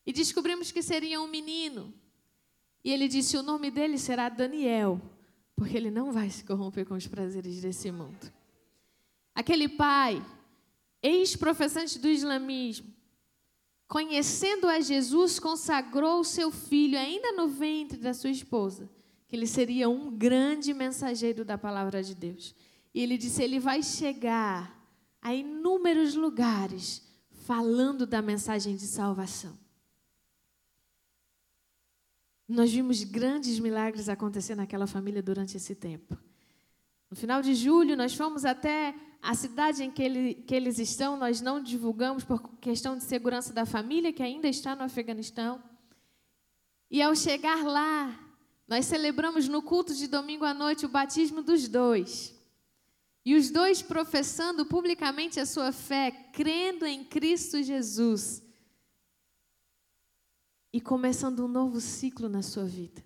[0.06, 1.92] E descobrimos que seria um menino.
[2.84, 5.00] E ele disse: o nome dele será Daniel,
[5.56, 8.32] porque ele não vai se corromper com os prazeres desse mundo.
[9.34, 10.24] Aquele pai,
[11.02, 12.94] ex-professante do islamismo,
[13.88, 18.88] conhecendo a Jesus, consagrou o seu filho, ainda no ventre da sua esposa,
[19.28, 22.54] que ele seria um grande mensageiro da palavra de Deus.
[22.94, 24.74] E ele disse: ele vai chegar
[25.20, 27.02] a inúmeros lugares
[27.44, 29.58] falando da mensagem de salvação.
[32.48, 36.16] Nós vimos grandes milagres acontecer naquela família durante esse tempo.
[37.10, 41.16] No final de julho, nós fomos até a cidade em que, ele, que, eles estão,
[41.16, 45.60] nós não divulgamos por questão de segurança da família, que ainda está no Afeganistão.
[46.88, 48.25] E ao chegar lá,
[48.66, 52.34] nós celebramos no culto de domingo à noite o batismo dos dois.
[53.24, 58.42] E os dois professando publicamente a sua fé, crendo em Cristo Jesus
[60.72, 63.04] e começando um novo ciclo na sua vida.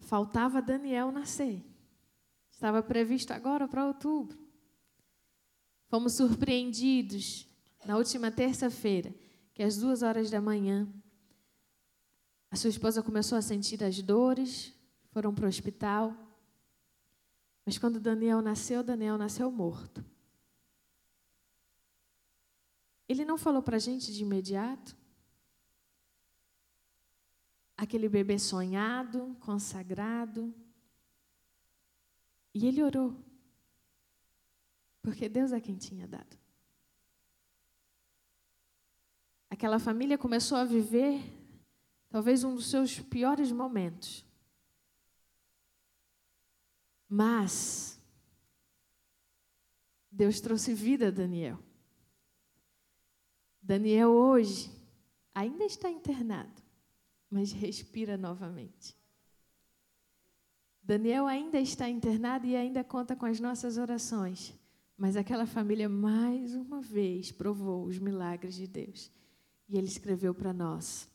[0.00, 1.64] Faltava Daniel nascer.
[2.50, 4.38] Estava previsto agora para outubro.
[5.86, 7.46] Fomos surpreendidos
[7.86, 9.14] na última terça-feira,
[9.54, 10.86] que às duas horas da manhã,
[12.50, 14.74] a sua esposa começou a sentir as dores,
[15.12, 16.16] foram para o hospital.
[17.64, 20.04] Mas quando Daniel nasceu, Daniel nasceu morto.
[23.08, 24.96] Ele não falou para a gente de imediato,
[27.76, 30.54] aquele bebê sonhado, consagrado.
[32.52, 33.16] E ele orou,
[35.00, 36.36] porque Deus é quem tinha dado.
[39.48, 41.39] Aquela família começou a viver
[42.10, 44.22] talvez um dos seus piores momentos.
[47.08, 47.98] Mas
[50.12, 51.58] Deus trouxe vida a Daniel.
[53.62, 54.70] Daniel hoje
[55.34, 56.60] ainda está internado
[57.30, 58.98] mas respira novamente.
[60.82, 64.52] Daniel ainda está internado e ainda conta com as nossas orações,
[64.98, 69.10] mas aquela família mais uma vez provou os milagres de Deus.
[69.68, 71.08] E ele escreveu para nós: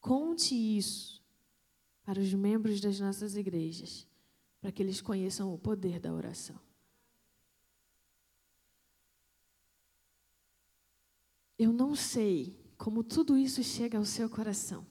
[0.00, 1.22] Conte isso
[2.04, 4.06] para os membros das nossas igrejas,
[4.60, 6.58] para que eles conheçam o poder da oração.
[11.58, 14.86] Eu não sei como tudo isso chega ao seu coração.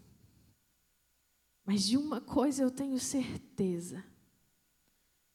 [1.66, 4.04] Mas de uma coisa eu tenho certeza: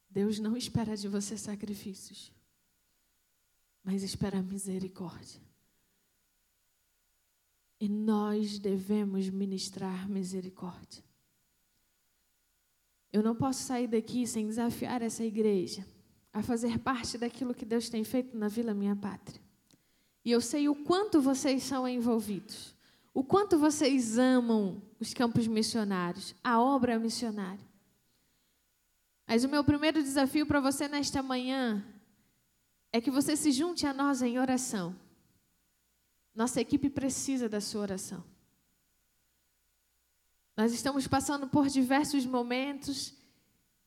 [0.08, 2.32] Deus não espera de você sacrifícios,
[3.82, 5.40] mas espera misericórdia.
[7.80, 11.02] E nós devemos ministrar misericórdia.
[13.12, 15.86] Eu não posso sair daqui sem desafiar essa igreja
[16.32, 19.40] a fazer parte daquilo que Deus tem feito na Vila Minha Pátria.
[20.24, 22.74] E eu sei o quanto vocês são envolvidos,
[23.12, 27.64] o quanto vocês amam os campos missionários, a obra missionária.
[29.26, 31.84] Mas o meu primeiro desafio para você nesta manhã
[32.92, 34.94] é que você se junte a nós em oração.
[36.34, 38.24] Nossa equipe precisa da sua oração.
[40.56, 43.14] Nós estamos passando por diversos momentos.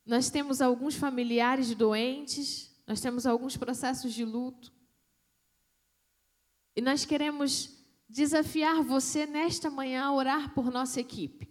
[0.06, 4.72] Nós temos alguns familiares doentes, nós temos alguns processos de luto.
[6.76, 7.76] E nós queremos
[8.08, 11.50] desafiar você nesta manhã a orar por nossa equipe,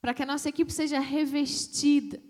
[0.00, 2.20] para que a nossa equipe seja revestida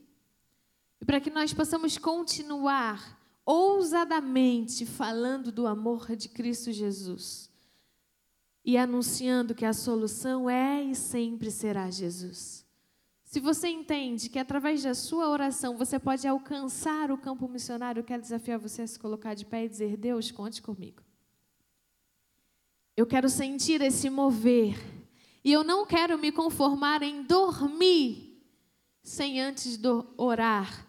[1.00, 7.51] e para que nós possamos continuar ousadamente falando do amor de Cristo Jesus
[8.64, 12.62] e anunciando que a solução é e sempre será Jesus.
[13.24, 18.04] Se você entende que através da sua oração você pode alcançar o campo missionário, eu
[18.04, 21.02] quero desafiar você a se colocar de pé e dizer: Deus, conte comigo.
[22.94, 24.76] Eu quero sentir esse mover.
[25.44, 28.38] E eu não quero me conformar em dormir
[29.02, 29.80] sem antes
[30.16, 30.86] orar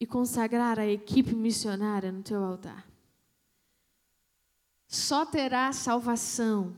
[0.00, 2.86] e consagrar a equipe missionária no teu altar.
[4.86, 6.76] Só terá salvação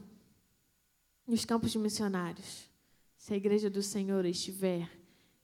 [1.27, 2.69] nos campos de missionários
[3.17, 4.91] se a igreja do Senhor estiver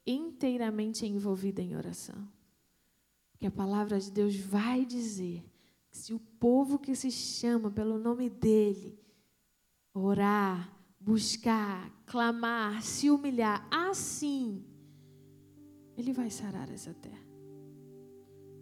[0.06, 2.26] inteiramente envolvida em oração.
[3.32, 5.44] Porque a palavra de Deus vai dizer
[5.90, 8.98] se o povo que se chama pelo nome dele
[9.92, 14.64] orar, buscar, clamar, se humilhar, assim,
[15.96, 17.22] Ele vai sarar essa terra.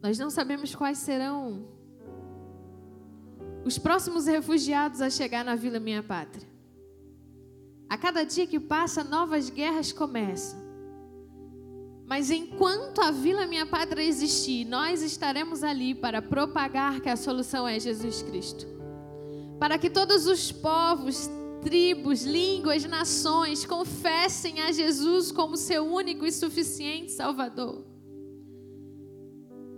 [0.03, 1.81] Nós não sabemos quais serão
[3.64, 6.46] os próximos refugiados a chegar na Vila Minha Pátria.
[7.88, 10.60] A cada dia que passa, novas guerras começam.
[12.06, 17.66] Mas enquanto a Vila Minha Pátria existir, nós estaremos ali para propagar que a solução
[17.66, 18.66] é Jesus Cristo.
[19.58, 21.30] Para que todos os povos,
[21.62, 27.91] tribos, línguas, nações confessem a Jesus como seu único e suficiente Salvador.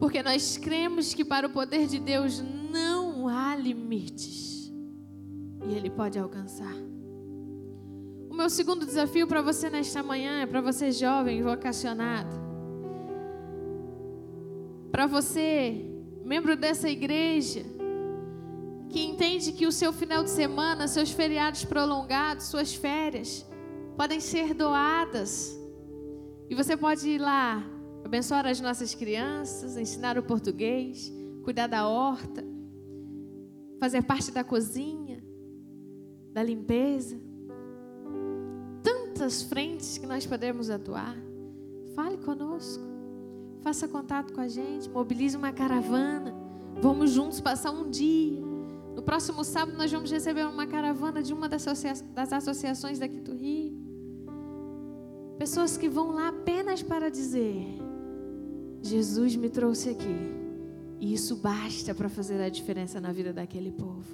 [0.04, 4.70] Porque nós cremos que para o poder de Deus não há limites.
[5.66, 6.74] E Ele pode alcançar.
[8.28, 12.36] O meu segundo desafio para você nesta manhã é para você jovem, vocacionado.
[14.92, 15.90] Para você,
[16.22, 17.64] membro dessa igreja,
[18.90, 23.42] que entende que o seu final de semana, seus feriados prolongados, suas férias,
[23.96, 25.58] podem ser doadas.
[26.50, 27.64] E você pode ir lá
[28.14, 31.12] abençoar as nossas crianças, ensinar o português,
[31.42, 32.44] cuidar da horta,
[33.80, 35.20] fazer parte da cozinha,
[36.32, 37.20] da limpeza.
[38.84, 41.16] Tantas frentes que nós podemos atuar.
[41.96, 42.84] Fale conosco.
[43.62, 46.32] Faça contato com a gente, mobilize uma caravana.
[46.80, 48.40] Vamos juntos passar um dia.
[48.94, 51.66] No próximo sábado nós vamos receber uma caravana de uma das,
[52.32, 53.76] associações daqui do Rio.
[55.36, 57.82] Pessoas que vão lá apenas para dizer:
[58.84, 60.14] Jesus me trouxe aqui.
[61.00, 64.04] E isso basta para fazer a diferença na vida daquele povo.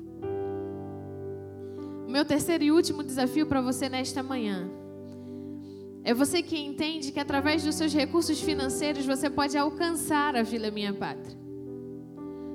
[2.06, 4.70] O meu terceiro e último desafio para você nesta manhã
[6.02, 10.70] é você que entende que através dos seus recursos financeiros você pode alcançar a Vila
[10.70, 11.38] Minha Pátria.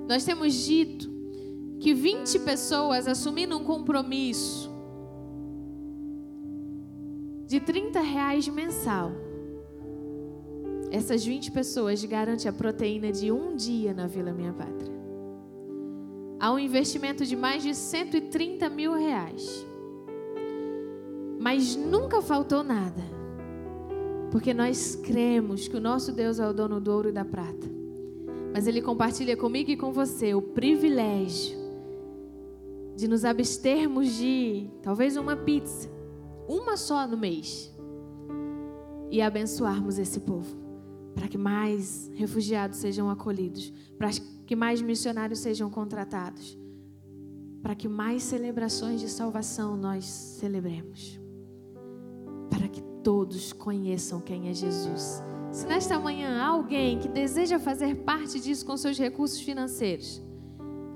[0.08, 1.10] Nós temos dito
[1.80, 4.74] que 20 pessoas assumindo um compromisso
[7.46, 9.12] de 30 reais mensal
[10.92, 14.94] essas 20 pessoas garantem a proteína de um dia na Vila Minha Pátria.
[16.40, 19.66] Há um investimento de mais de 130 mil reais.
[21.40, 23.02] Mas nunca faltou nada.
[24.32, 27.68] Porque nós cremos que o nosso Deus é o dono do ouro e da prata.
[28.54, 31.58] Mas Ele compartilha comigo e com você o privilégio
[32.96, 35.90] de nos abstermos de talvez uma pizza,
[36.48, 37.74] uma só no mês,
[39.12, 40.65] e abençoarmos esse povo
[41.16, 44.10] para que mais refugiados sejam acolhidos, para
[44.46, 46.58] que mais missionários sejam contratados,
[47.64, 51.20] para que mais celebrações de salvação nós celebremos,
[52.50, 55.24] para que todos conheçam quem é Jesus.
[55.52, 60.22] Se nesta manhã há alguém que deseja fazer parte disso com seus recursos financeiros,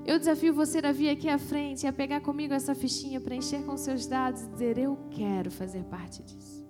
[0.04, 3.62] eu desafio você a vir aqui à frente e a pegar comigo essa fichinha, preencher
[3.62, 6.66] com seus dados e dizer: Eu quero fazer parte disso.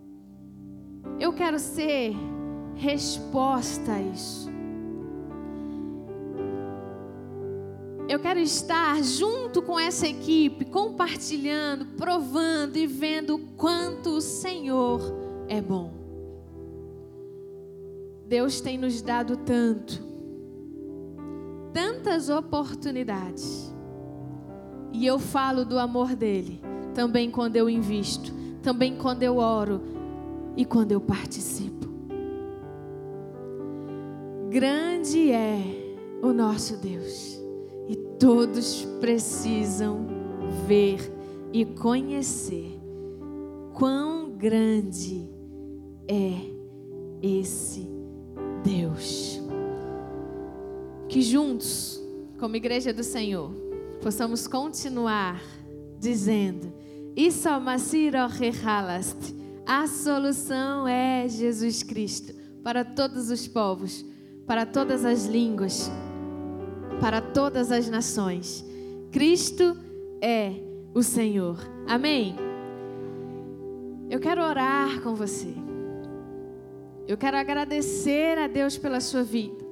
[1.18, 2.14] Eu quero ser
[2.81, 4.49] resposta a isso.
[8.09, 15.01] Eu quero estar junto com essa equipe, compartilhando, provando e vendo quanto o Senhor
[15.47, 15.93] é bom.
[18.26, 20.03] Deus tem nos dado tanto,
[21.72, 23.72] tantas oportunidades.
[24.93, 26.61] E eu falo do amor dele,
[26.95, 29.83] também quando eu invisto, também quando eu oro
[30.57, 31.80] e quando eu participo.
[34.51, 35.62] Grande é
[36.20, 37.40] o nosso Deus
[37.88, 40.09] e todos precisam
[40.66, 40.98] ver
[41.53, 42.76] e conhecer
[43.72, 45.30] quão grande
[46.09, 46.32] é
[47.22, 47.88] esse
[48.64, 49.40] Deus.
[51.09, 52.03] Que juntos,
[52.36, 53.53] como igreja do Senhor,
[54.03, 55.40] possamos continuar
[55.96, 56.72] dizendo:
[57.14, 57.48] Isso
[59.64, 62.34] a solução é Jesus Cristo
[62.64, 64.09] para todos os povos
[64.51, 65.88] para todas as línguas,
[67.01, 68.66] para todas as nações.
[69.12, 69.76] Cristo
[70.20, 70.55] é
[70.92, 71.57] o Senhor.
[71.86, 72.34] Amém?
[74.11, 75.55] Eu quero orar com você.
[77.07, 79.64] Eu quero agradecer a Deus pela sua vida.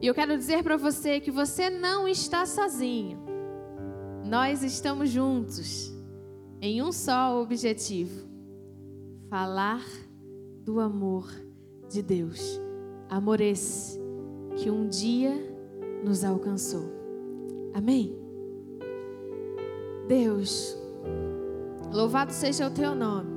[0.00, 3.18] E eu quero dizer para você que você não está sozinho.
[4.24, 5.92] Nós estamos juntos
[6.62, 8.24] em um só objetivo:
[9.28, 9.84] falar
[10.62, 11.28] do amor
[11.88, 12.69] de Deus
[13.10, 13.98] Amor esse
[14.56, 15.34] que um dia
[16.04, 16.84] nos alcançou.
[17.74, 18.16] Amém?
[20.06, 20.78] Deus,
[21.92, 23.28] louvado seja o teu nome.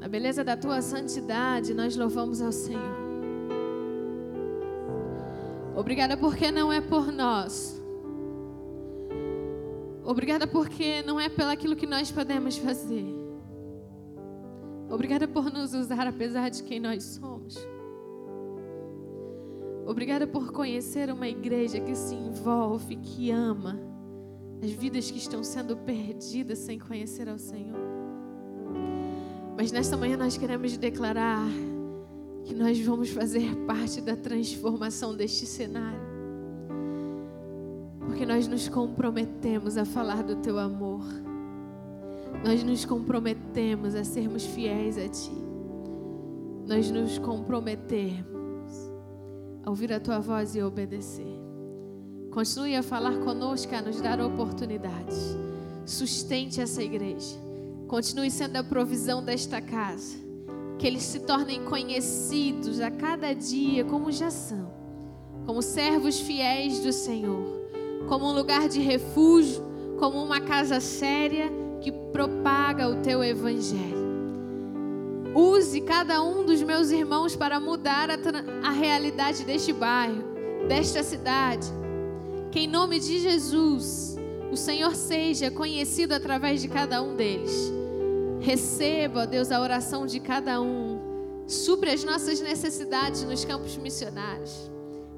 [0.00, 2.96] Na beleza da tua santidade, nós louvamos ao Senhor.
[5.76, 7.78] Obrigada porque não é por nós.
[10.02, 13.04] Obrigada porque não é pelaquilo que nós podemos fazer.
[14.88, 17.75] Obrigada por nos usar apesar de quem nós somos.
[19.86, 23.78] Obrigada por conhecer uma igreja que se envolve, que ama
[24.60, 27.78] as vidas que estão sendo perdidas sem conhecer ao Senhor.
[29.56, 31.46] Mas nesta manhã nós queremos declarar
[32.44, 36.00] que nós vamos fazer parte da transformação deste cenário.
[38.00, 41.04] Porque nós nos comprometemos a falar do teu amor.
[42.44, 45.32] Nós nos comprometemos a sermos fiéis a ti.
[46.66, 48.35] Nós nos comprometemos
[49.66, 51.26] a ouvir a tua voz e obedecer.
[52.30, 55.36] Continue a falar conosco, a nos dar oportunidades.
[55.84, 57.36] Sustente essa igreja.
[57.88, 60.16] Continue sendo a provisão desta casa.
[60.78, 64.70] Que eles se tornem conhecidos a cada dia como já são,
[65.46, 67.44] como servos fiéis do Senhor,
[68.08, 69.64] como um lugar de refúgio,
[69.98, 71.50] como uma casa séria
[71.80, 73.95] que propaga o teu evangelho.
[75.36, 78.16] Use cada um dos meus irmãos para mudar a,
[78.66, 80.24] a realidade deste bairro,
[80.66, 81.66] desta cidade.
[82.50, 84.16] Que em nome de Jesus,
[84.50, 87.70] o Senhor seja conhecido através de cada um deles.
[88.40, 91.44] Receba, Deus, a oração de cada um.
[91.46, 94.70] Supre as nossas necessidades nos campos missionários.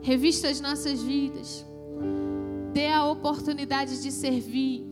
[0.03, 1.64] Revista as nossas vidas.
[2.73, 4.85] Dê a oportunidade de servir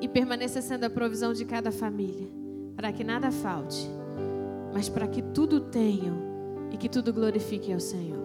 [0.00, 2.28] e permaneça sendo a provisão de cada família,
[2.76, 4.03] para que nada falte
[4.74, 6.18] mas para que tudo tenham
[6.72, 8.18] e que tudo glorifique ao Senhor.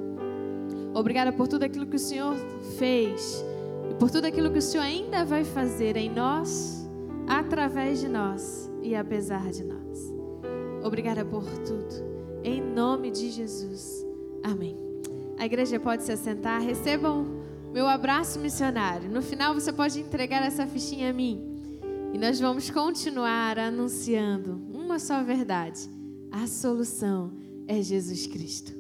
[0.96, 2.36] Obrigada por tudo aquilo que o Senhor
[2.80, 3.46] fez
[3.92, 6.90] e por tudo aquilo que o Senhor ainda vai fazer em nós,
[7.28, 10.12] através de nós e apesar de nós.
[10.84, 12.10] Obrigada por tudo.
[12.44, 14.04] Em nome de Jesus.
[14.44, 14.76] Amém.
[15.38, 16.62] A igreja pode se assentar.
[16.62, 17.28] Recebam
[17.72, 19.08] meu abraço missionário.
[19.08, 21.62] No final você pode entregar essa fichinha a mim.
[22.12, 25.99] E nós vamos continuar anunciando uma só verdade
[26.32, 27.32] a solução
[27.68, 28.79] é Jesus Cristo.